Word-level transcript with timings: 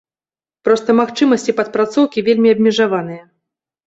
Проста 0.67 0.95
магчымасці 0.99 1.53
падпрацоўкі 1.59 2.23
вельмі 2.31 2.49
абмежаваныя. 2.57 3.23